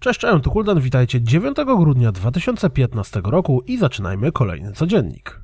[0.00, 5.40] Cześć, cześć, tu Kuldan, witajcie 9 grudnia 2015 roku i zaczynajmy kolejny codziennik.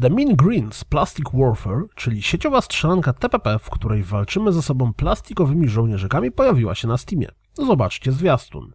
[0.00, 5.68] The Mean Greens Plastic Warfare, czyli sieciowa strzelanka TPP, w której walczymy ze sobą plastikowymi
[5.68, 7.28] żołnierzykami, pojawiła się na Steamie.
[7.54, 8.72] Zobaczcie zwiastun.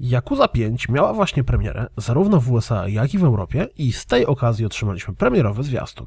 [0.00, 4.26] Yakuza 5 miała właśnie premierę zarówno w USA, jak i w Europie i z tej
[4.26, 6.06] okazji otrzymaliśmy premierowy zwiastun.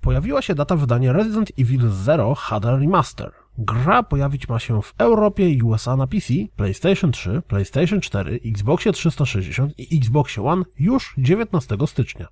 [0.00, 3.32] Pojawiła się data wydania Resident Evil 0 HD Remaster.
[3.60, 8.92] Gra pojawić ma się w Europie i USA na PC, PlayStation 3, PlayStation 4, Xboxie
[8.92, 12.26] 360 i Xboxie One już 19 stycznia.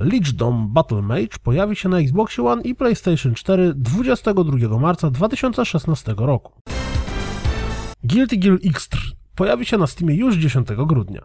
[0.00, 6.52] Lichdom Battle Mage pojawi się na Xboxie One i PlayStation 4 22 marca 2016 roku.
[8.04, 11.20] Guilty Gear Xtr pojawi się na Steamie już 10 grudnia.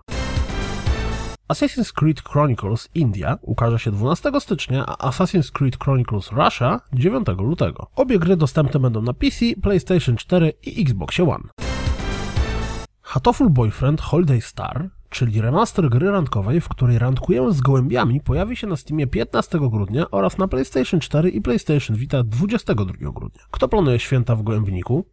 [1.47, 7.87] Assassin's Creed Chronicles India ukaże się 12 stycznia, a Assassin's Creed Chronicles Russia 9 lutego.
[7.95, 11.43] Obie gry dostępne będą na PC, PlayStation 4 i Xbox One.
[13.01, 18.67] Hatoful Boyfriend Holiday Star, czyli remaster gry randkowej, w której randkujemy z gołębiami, pojawi się
[18.67, 23.41] na Steamie 15 grudnia oraz na PlayStation 4 i PlayStation Vita 22 grudnia.
[23.51, 25.05] Kto planuje święta w gołębniku?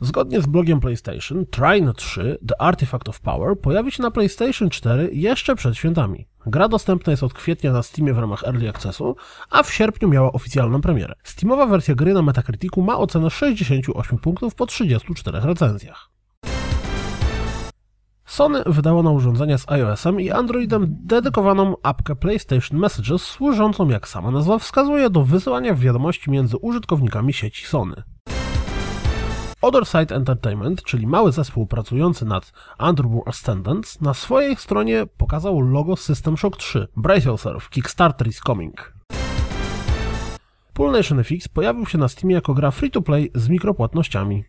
[0.00, 5.10] Zgodnie z blogiem PlayStation, Trine 3 The Artifact of Power pojawi się na PlayStation 4
[5.12, 6.26] jeszcze przed świętami.
[6.46, 9.16] Gra dostępna jest od kwietnia na Steamie w ramach Early Accessu,
[9.50, 11.14] a w sierpniu miała oficjalną premierę.
[11.22, 16.10] Steamowa wersja gry na Metacriticu ma ocenę 68 punktów po 34 recenzjach.
[18.26, 24.30] Sony wydało na urządzenia z iOS-em i Androidem dedykowaną apkę PlayStation Messages służącą, jak sama
[24.30, 28.02] nazwa wskazuje, do wysyłania wiadomości między użytkownikami sieci Sony.
[29.62, 32.52] Other Side Entertainment, czyli mały zespół pracujący nad
[32.88, 36.88] Underworld Ascendants, na swojej stronie pokazał logo System Shock 3.
[36.96, 38.94] Brace yourself, Kickstarter is coming.
[40.72, 44.44] Pool Nation FX pojawił się na Steamie jako gra free-to-play z mikropłatnościami.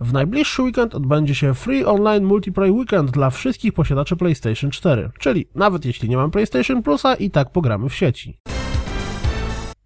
[0.00, 5.48] W najbliższy weekend odbędzie się Free Online Multiplayer Weekend dla wszystkich posiadaczy PlayStation 4, czyli
[5.54, 8.38] nawet jeśli nie mam PlayStation Plusa i tak pogramy w sieci.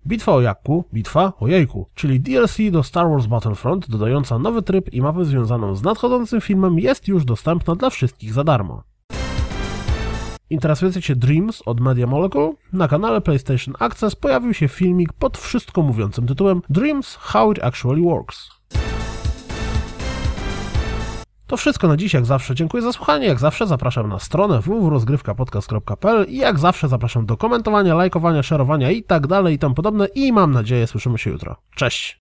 [0.09, 4.95] Bitwa o Jakku, bitwa o Jejku, czyli DLC do Star Wars Battlefront dodająca nowy tryb
[4.95, 8.83] i mapę związaną z nadchodzącym filmem jest już dostępna dla wszystkich za darmo.
[10.51, 12.53] Interesujecie się Dreams od Media Molecule?
[12.73, 18.03] Na kanale PlayStation Access pojawił się filmik pod wszystko mówiącym tytułem Dreams How It Actually
[18.03, 18.58] Works.
[21.49, 22.55] To wszystko na dziś, jak zawsze.
[22.55, 23.27] Dziękuję za słuchanie.
[23.27, 29.03] Jak zawsze zapraszam na stronę www.rozgrywkapodcast.pl i jak zawsze zapraszam do komentowania, lajkowania, szerowania i
[29.03, 31.57] tak dalej i tam podobne i mam nadzieję słyszymy się jutro.
[31.75, 32.21] Cześć!